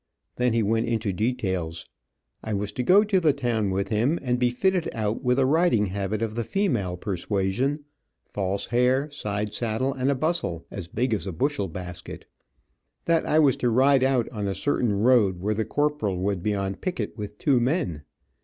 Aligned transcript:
Then 0.37 0.53
he 0.53 0.63
went 0.63 0.87
into 0.87 1.13
details. 1.13 1.87
I 2.43 2.55
was 2.55 2.71
to 2.71 2.81
go 2.81 3.03
to 3.03 3.19
the 3.19 3.33
town 3.33 3.69
with 3.69 3.89
him, 3.89 4.17
and 4.23 4.39
be 4.39 4.49
fitted 4.49 4.89
out 4.95 5.23
with 5.23 5.37
a 5.37 5.45
riding 5.45 5.85
habit 5.85 6.23
of 6.23 6.33
the 6.33 6.43
female 6.43 6.97
persuasion, 6.97 7.85
false 8.25 8.65
hair, 8.65 9.11
side 9.11 9.53
saddle, 9.53 9.93
and 9.93 10.09
a 10.09 10.15
bustle 10.15 10.65
as 10.71 10.87
big 10.87 11.13
as 11.13 11.27
a 11.27 11.31
bushel 11.31 11.67
basket. 11.67 12.25
That 13.05 13.27
I 13.27 13.37
was 13.37 13.55
to 13.57 13.69
ride 13.69 14.03
out 14.03 14.27
on 14.29 14.47
a 14.47 14.55
certain 14.55 14.93
road, 15.03 15.39
where 15.39 15.53
the 15.53 15.65
corporal 15.65 16.17
would 16.17 16.41
be 16.41 16.55
on 16.55 16.77
picket 16.77 17.15
with 17.15 17.37
two 17.37 17.59
men. 17.59 18.01